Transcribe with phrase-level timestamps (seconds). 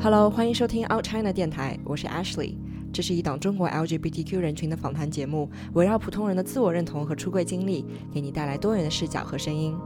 [0.00, 2.54] Hello，欢迎收听 Out China 电台，我是 Ashley。
[2.92, 9.76] 这是一档中国 LGBTQ 人群的访谈节目，围绕普通人的自我认同和出柜经历，给你带来多元的视角和声音。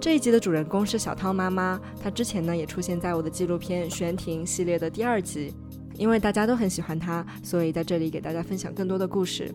[0.00, 5.54] 这一集的主人公是小汤妈妈，她之前呢也出现在我的纪录片《悬停》系列的第二集。
[5.96, 9.54] 因为大家都很喜欢她，所以在这里给大家分享更多的故事。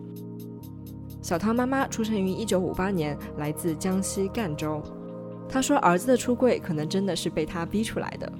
[1.20, 4.82] 小汤妈妈出生于1958年，来自江西赣州。
[5.50, 8.32] 他说，儿子的出柜可能真的是被他逼出来的。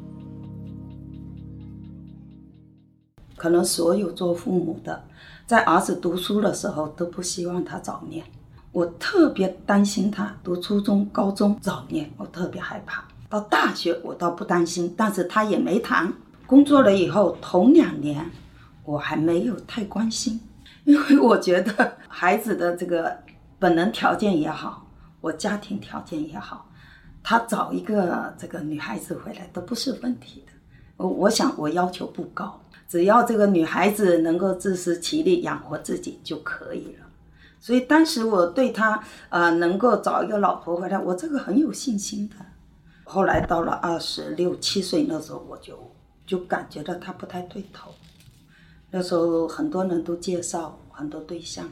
[3.36, 5.02] 可能所有做父母的，
[5.46, 8.24] 在儿子读书的时候都不希望他早恋。
[8.70, 13.02] 我特别担心他读初中、高中早恋，我特别害怕。
[13.28, 16.12] 到大学我倒不担心，但是他也没谈。
[16.46, 18.30] 工作了以后，头两年
[18.84, 20.40] 我还没有太关心，
[20.84, 23.18] 因为我觉得孩子的这个
[23.58, 24.86] 本能条件也好，
[25.20, 26.69] 我家庭条件也好，
[27.22, 30.52] 他找一个这个女孩子回来都不是问题的。
[30.96, 32.60] 我我想我要求不高。
[32.88, 37.06] 只要这个女孩子能够自食其力养活自己就可以了，
[37.60, 42.34] 所以当时我对他呃能够找一个老婆回来，我这个很有信心的。
[43.04, 45.78] 后来到了二十六七岁那时候，我就
[46.26, 47.92] 就感觉到他不太对头。
[48.90, 51.68] 那时候很多人都介绍很多对象，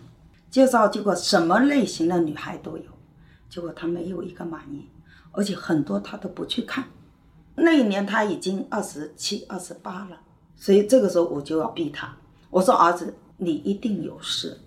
[0.48, 2.84] 介绍结果什么类型的女孩都有，
[3.51, 4.89] 结果他没有一个满意，
[5.33, 6.84] 而且很多他都不去看。
[7.55, 10.20] 那一年他已经二十七二十八了。
[10.55, 12.17] 所以这个时候我就要逼他，
[12.51, 14.59] 我说儿子，你一定有事，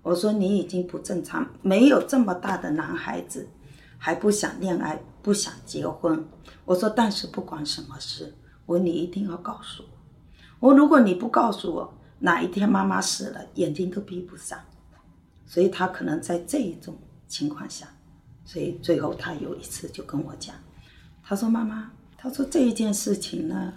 [0.00, 3.48] 我说你已经不正常，没有这么大的男孩子，
[3.98, 6.24] 还不想恋爱，不想结婚。
[6.64, 8.32] 我说但是不管什么事，
[8.64, 14.56] 我你一定要告诉我，我如果你不告诉我，哪一天妈妈死了，眼睛都闭不上。
[15.46, 16.96] 所以他可能在这一种
[17.26, 17.88] 情况下，
[18.44, 20.54] 所以最后他有一次就跟我讲，
[21.22, 23.72] 他说妈妈，他说这一件事情呢。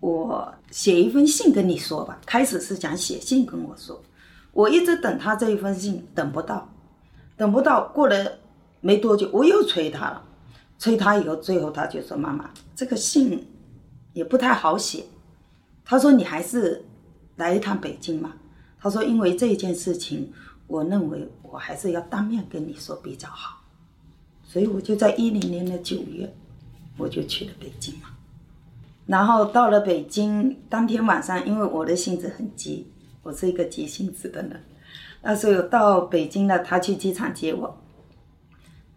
[0.00, 2.18] 我写一封信跟你说吧。
[2.26, 4.02] 开始是想写信跟我说，
[4.50, 6.68] 我一直等他这一封信，等不到，
[7.36, 7.86] 等不到。
[7.94, 8.40] 过了
[8.80, 10.24] 没多久，我又催他了，
[10.76, 13.46] 催他以后，最后他就说：“妈妈，这个信
[14.12, 15.04] 也不太好写。”
[15.86, 16.84] 他说：“你还是
[17.36, 18.32] 来一趟北京嘛。”
[18.82, 20.32] 他说：“因为这件事情，
[20.66, 23.61] 我认为我还是要当面跟你说比较好。”
[24.52, 26.30] 所以我就在一零年的九月，
[26.98, 28.10] 我就去了北京嘛。
[29.06, 32.86] 然后到了北京，当天晚上，因为我的性子很急，
[33.22, 34.62] 我是一个急性子的人，
[35.22, 37.82] 那时候到北京了，他去机场接我，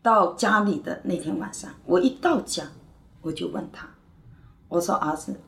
[0.01, 2.65] 到家里的那天晚上，我一到家，
[3.21, 3.87] 我就问他，
[4.67, 5.39] 我说儿子，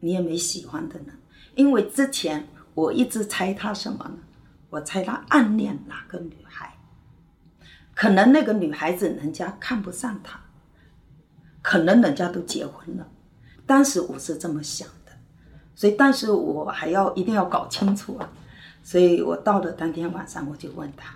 [0.00, 1.06] 你也没喜欢的人，
[1.54, 4.18] 因为之前我一直猜他什么呢？
[4.68, 6.73] 我猜他暗恋哪个女孩，
[7.94, 10.40] 可能那个女孩子人家看不上他，
[11.62, 13.06] 可能人家都结婚了。
[13.66, 15.12] 当时我是这么想的，
[15.74, 18.28] 所以但是我还要一定要搞清楚啊，
[18.82, 21.14] 所以我到了当天晚上我就问他，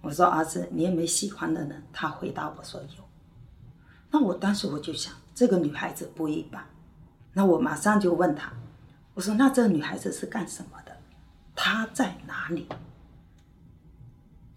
[0.00, 1.82] 我说儿子，你有没有喜欢的人？
[1.92, 3.04] 他回答我说有。
[4.10, 6.64] 那我当时我就想，这个女孩子不一般。
[7.32, 8.52] 那我马上就问他，
[9.14, 10.96] 我说那这个女孩子是干什么的？
[11.54, 12.66] 她在哪里？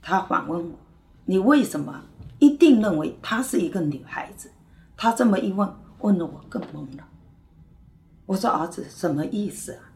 [0.02, 0.78] 他反问我，
[1.25, 2.03] 你为什么
[2.40, 4.52] 一定认为她是一个女孩子？
[4.96, 5.74] 他这么一问。
[6.02, 7.08] 问的我更懵了，
[8.28, 9.90] 我说儿子什么意思啊？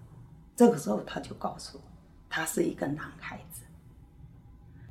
[0.56, 1.84] 这个时候他就告诉我，
[2.28, 3.62] 他是一个男孩子。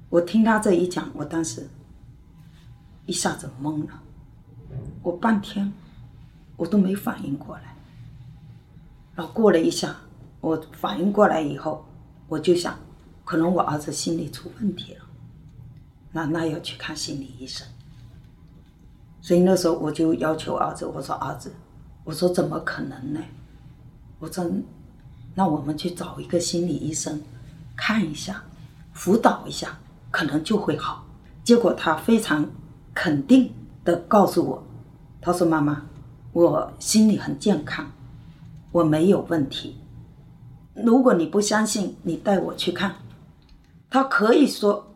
[0.09, 1.69] 我听他这一讲，我当时
[3.07, 4.01] 一下子懵了，
[5.03, 5.73] 我半天
[6.57, 7.75] 我都没反应过来。
[9.17, 9.97] 然后过了一下，
[10.41, 11.85] 我反应过来以后，
[12.29, 12.79] 我就想，
[13.25, 15.05] 可能我儿子心理出问题了，
[16.19, 17.65] 那那要去看心理医生。
[19.21, 21.53] 所以那时候我就要求儿子，我说儿子，
[22.03, 23.21] 我说怎么可能呢？
[24.19, 24.45] 我说，
[25.37, 27.23] 那我们去找一个心理医生，
[27.77, 28.43] 看一下，
[28.93, 29.79] 辅导一下，
[30.11, 31.07] 可能就会好。
[31.45, 32.51] 结果他非常
[32.93, 33.53] 肯定
[33.85, 34.65] 的告诉我，
[35.21, 35.83] 他说妈妈，
[36.33, 37.87] 我心理很健康，
[38.73, 39.77] 我没有问题。
[40.75, 42.97] 如果你不相信，你带我去看。
[43.89, 44.88] 他可以说，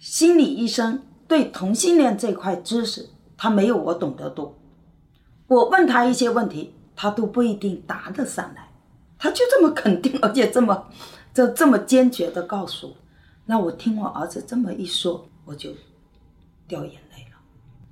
[0.00, 3.10] 心理医生对同性恋这块知识。
[3.36, 4.58] 他没有我懂得多，
[5.46, 8.68] 我问他一些问题，他都不一定答得上来，
[9.18, 10.86] 他就这么肯定，而且这么，
[11.32, 12.96] 这这么坚决的告诉我。
[13.46, 15.70] 那我听我儿子这么一说，我就
[16.68, 17.38] 掉眼泪了。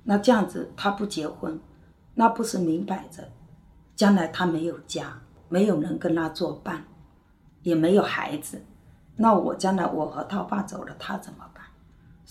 [0.03, 1.59] 那这样子他不结婚，
[2.13, 3.27] 那不是明摆着，
[3.95, 6.85] 将来他没有家，没有人跟他作伴，
[7.63, 8.63] 也没有孩子，
[9.15, 11.58] 那我将来我和他爸走了，他怎么办？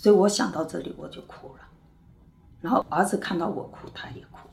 [0.01, 1.61] 所以我想到这里我就哭了。
[2.61, 4.49] 然后儿子看到我哭，他也哭。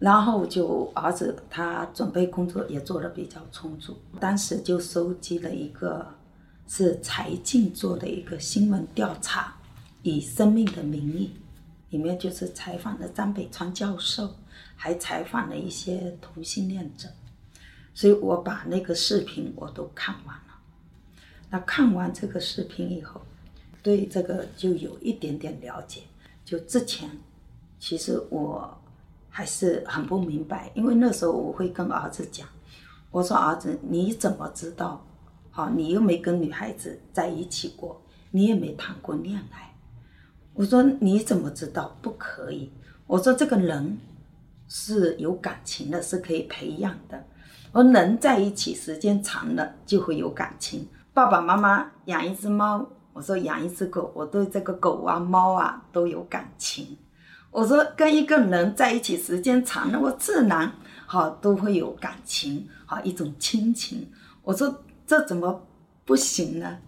[0.00, 6.04] 然后就儿子他准备工作也做得比较充足，当时就收集了一个
[6.66, 9.54] 是财经做的一个新闻调查，
[10.02, 11.30] 以生命的名义，
[11.90, 14.34] 里面就是采访了张北川教授，
[14.74, 17.08] 还采访了一些同性恋者，
[17.94, 20.58] 所以我把那个视频我都看完了。
[21.50, 23.20] 那看完这个视频以后，
[23.88, 26.02] 对这个就有一点点了解。
[26.44, 27.08] 就之前，
[27.78, 28.74] 其实我。
[29.30, 32.48] 还是很不明白，因为那时候我会跟儿子讲，
[33.12, 35.06] 我说儿子你怎么知道？
[35.52, 38.02] 好，你又没跟女孩子在一起过，
[38.32, 39.72] 你也没谈过恋爱，
[40.54, 41.96] 我说你怎么知道？
[42.02, 42.72] 不可以。
[43.06, 43.98] 我说这个人
[44.66, 47.24] 是有感情的，是可以培养的。
[47.70, 50.88] 我说人在一起时间长了就会有感情。
[51.14, 52.84] 爸爸妈妈养一只猫，
[53.18, 56.96] 我说养一只狗，我对这个狗啊猫啊都有感情。
[57.50, 60.72] 我说跟一个人在一起时间长了，我自然
[61.04, 64.08] 好都会有感情，好一种亲情。
[64.44, 65.66] 我说这怎么
[66.04, 66.78] 不行呢？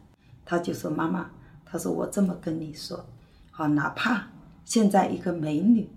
[0.45, 1.29] 他就说妈妈，
[1.65, 3.05] 他说我这么跟你说，
[3.51, 4.29] 好哪怕
[4.65, 5.91] 现在一个美女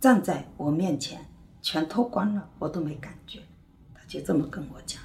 [0.00, 1.26] 站在我面前，
[1.60, 3.40] 全脱光了，我都没感觉。
[3.92, 5.02] 他就这么跟我讲。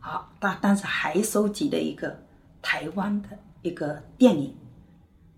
[0.00, 2.18] 好，他当时还收集了一个
[2.64, 3.28] 台湾的
[3.60, 4.56] 一个电影，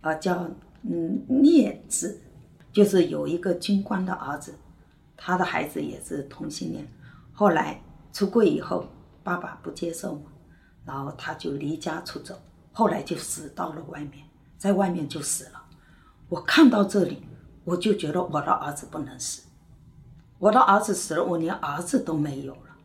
[0.01, 0.49] 啊叫
[0.83, 2.23] 嗯孽子。
[2.73, 4.55] 就是有一个军官的儿子，
[5.17, 6.87] 他的孩子也是同性恋，
[7.33, 7.83] 后来
[8.13, 8.87] 出柜以后，
[9.25, 10.31] 爸爸不接受嘛，
[10.85, 12.39] 然后他就离家出走，
[12.75, 14.27] 后来就死到了外面，
[14.59, 15.63] 在外面就死了。
[16.29, 17.23] 我看到这里，
[17.65, 19.45] 我就觉得我的儿子不能死，
[20.39, 22.77] 我的儿子死了，我连儿子都没有了，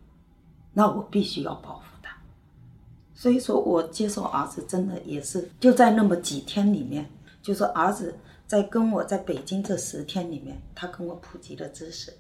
[0.72, 1.91] 那我必须要保护他。
[3.22, 7.08] 所以说我接受儿子真的也是就在那么几天里面，
[7.44, 8.18] 就说儿子。
[8.48, 12.12] 在跟我在北京这十天里面，他跟我普及的知识，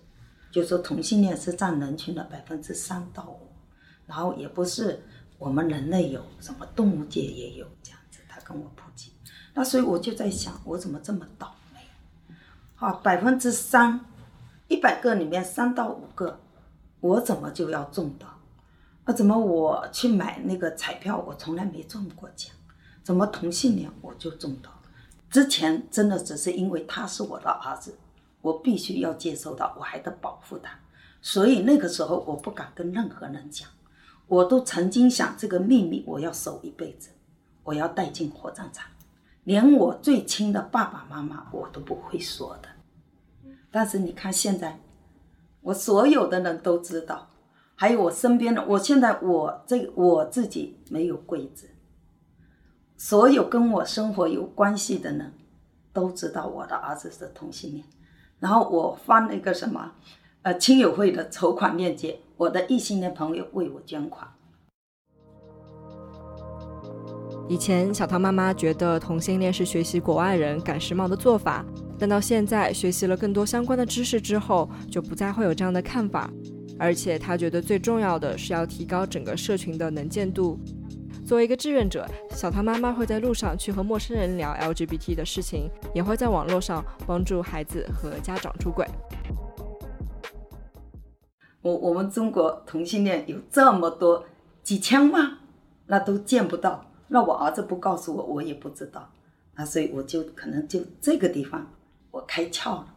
[0.49, 3.49] 就说同性恋是占人群的百分之三到五，
[4.07, 5.03] 然后也不是
[5.37, 9.11] 我们人类有什么动物界也有这样子，他跟我普及，
[9.53, 11.81] 那所以我就在想，我怎么这么倒霉？
[12.75, 13.99] 好，百分之三，
[14.69, 16.39] 一百个里面三到五个，
[17.01, 18.39] 我怎么就要中到？
[19.11, 22.49] 那怎么我去买那个彩票，我从来没中过奖，
[23.03, 24.83] 怎么同性恋我就中到了？
[25.29, 27.93] 之前真的只是因为他是我的儿子，
[28.39, 30.79] 我必须要接受到，我还得保护他，
[31.21, 33.67] 所以那个时候我不敢跟任何人讲，
[34.27, 37.09] 我都曾经想这个秘密我要守一辈子，
[37.65, 38.87] 我要带进火葬场，
[39.43, 42.69] 连我最亲的爸爸妈妈我都不会说的。
[43.69, 44.79] 但是你看现在，
[45.59, 47.27] 我所有的人都知道，
[47.81, 51.67] 还有我身边的，我现在我这我自己没有柜子。
[52.95, 55.33] 所有跟我生活有关系的人，
[55.91, 57.83] 都知道我的儿子是同性恋。
[58.37, 59.93] 然后我发了一个什么，
[60.43, 64.27] 呃，亲友会的筹款链接，我的异性恋朋友为我捐款。
[67.49, 71.65] 以前小汤妈妈觉得同性恋是学习国外人赶时髦的做法，
[71.97, 76.31] 但到现在学习了更多相关的知识之后，就不再会有这样的看法。
[76.79, 80.59] 而且她觉得最重要的是要提高整个社群的能见度。
[81.25, 88.85] 作为一个志愿者，小唐妈妈会在路上去和陌生人聊 LGBT 的事情，也会在网络上帮助孩子和家长出轨。
[91.61, 94.25] 我我们中国同性恋有这么多
[94.63, 95.37] 几千万，
[95.85, 96.91] 那都见不到。
[97.07, 99.11] 那我儿子不告诉我，我也不知道。
[99.55, 101.71] 那所以我就可能就这个地方
[102.09, 102.95] 我开窍了，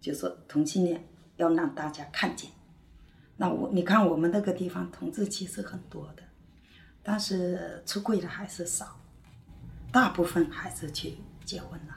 [0.00, 2.50] 就说同性恋要让大家看见。
[3.38, 6.22] 那我你看我们那个地方同志其实很多的。
[7.02, 9.00] 但是出柜的还是少，
[9.90, 11.96] 大部分还是去结婚了。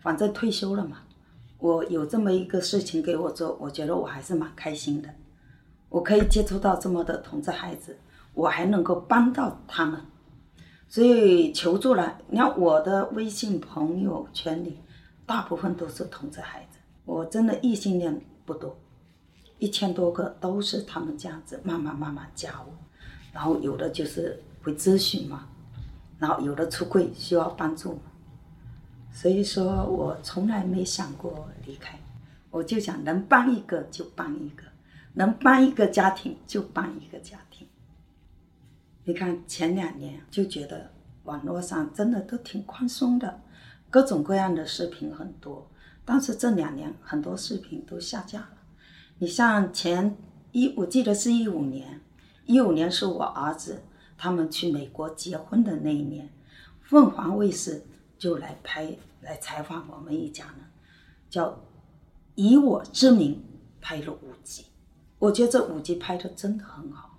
[0.00, 1.02] 反正退休了嘛，
[1.58, 5.08] 我有这么一个事情给我做，我觉得我还是蛮开心的。
[5.88, 7.96] 我可以接触到这么多同志孩子，
[8.34, 10.00] 我还能够帮到他们，
[10.88, 12.18] 所以求助了。
[12.28, 14.80] 你看我的微信朋友圈里，
[15.26, 18.76] 大部分都是同志孩子，我真的异性恋不多，
[19.58, 22.72] 一千多个都是他们这样子慢慢慢慢加我。
[23.32, 25.48] 然后有的就是会咨询嘛，
[26.18, 28.02] 然后有的出柜需要帮助嘛，
[29.12, 31.98] 所以说我从来没想过离开，
[32.50, 34.64] 我就想能帮一个就帮一个，
[35.12, 37.68] 能帮一个家庭就帮一个家庭。
[39.04, 40.90] 你看前两年就觉得
[41.24, 43.40] 网络上真的都挺宽松的，
[43.88, 45.70] 各种各样的视频很多，
[46.04, 48.57] 但是这两年很多视频都下架了。
[49.20, 50.16] 你像前
[50.52, 52.00] 一，我记得是一五年。
[52.46, 53.82] 一五年是我儿子
[54.16, 56.30] 他们去美国结婚的那一年，
[56.82, 57.84] 凤凰卫视
[58.16, 60.64] 就来拍来采访我们一家人，
[61.28, 61.60] 叫
[62.36, 63.42] 以我之名
[63.80, 64.64] 拍了五集，
[65.18, 67.18] 我觉得这五集拍的真的很好，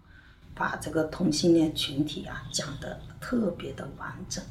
[0.55, 4.43] 把这个同性恋群体啊讲的特别的完整。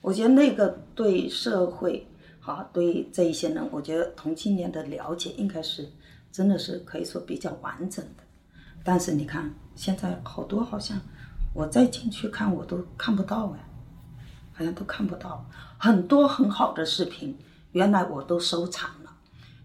[0.00, 2.06] 我觉得那个对社会，
[2.40, 5.88] 哈，对这一些人，我觉得同性恋的了解应该是
[6.30, 8.22] 真的是可以说比较完整的。
[8.82, 11.00] 但是你看，现在好多好像
[11.52, 13.58] 我再进去看我都看不到哎，
[14.52, 15.44] 好像都看不到
[15.78, 17.36] 很多很好的视频，
[17.72, 19.12] 原来我都收藏了，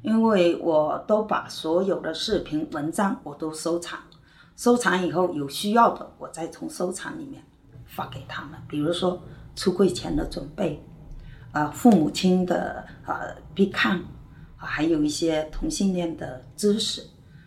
[0.02, 4.00] 因为我都把所有的视频文章我都收藏，
[4.56, 7.44] 收藏以后有需要的我再从收藏里面
[7.86, 9.22] 发给他们，比如说。
[9.58, 10.86] 出柜前的准备，
[11.54, 13.22] 啊，父母亲的啊
[13.54, 14.04] 必看，
[14.56, 17.04] 还有一些同性恋的知识，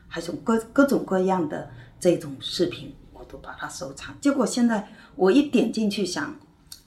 [0.07, 4.15] 还有各各种各样的这种视频，我都把它收藏。
[4.21, 6.35] 结果现在我一点进去想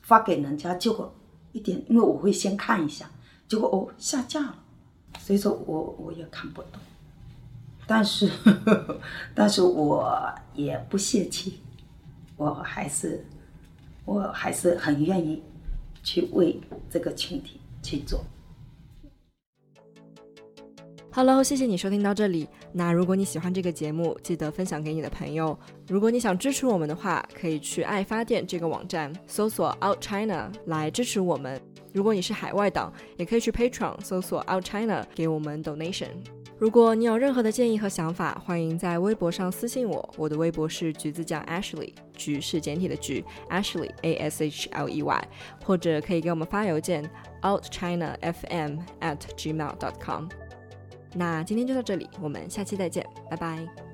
[0.01, 1.13] 发给人家，结果
[1.51, 3.09] 一点，因为我会先看一下，
[3.47, 4.55] 结果哦下架了，
[5.19, 6.81] 所以说我我也看不懂，
[7.87, 8.99] 但是呵呵
[9.35, 11.59] 但是我也不泄气，
[12.37, 13.25] 我还是。
[14.03, 15.41] 我还是很愿意
[16.03, 16.59] 去为
[16.89, 18.19] 这个群体去做。
[21.13, 22.47] Hello，谢谢你收听到这里。
[22.71, 25.59] 那如果你喜欢这个节目，记得分享给你的朋友。
[25.89, 31.61] 如果你想支持我们的话，可以去爱发电这个网站搜索 Out China 来支持我们。
[31.91, 36.11] 如果你是海外党，也可以去 Patreon 搜索 Out China 给我们 donation。
[36.57, 40.13] 如果你有任何的建议和想法，欢迎在微博上私信我。
[40.15, 45.27] 我的微博是橘子酱 Ashley，橘是简体的橘，Ashley A S H L E Y，
[45.65, 47.03] 或者可以给我们发邮件
[47.41, 50.29] outchinafm at gmail dot com。
[51.13, 53.90] 那今天就到这里，我们下期再见，拜拜。